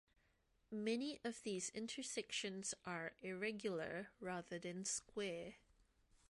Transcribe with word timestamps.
Many 0.71 1.19
of 1.23 1.43
these 1.43 1.69
intersections 1.69 2.73
are 2.87 3.13
irregular 3.21 4.09
rather 4.19 4.57
than 4.57 4.83
square. 4.83 5.57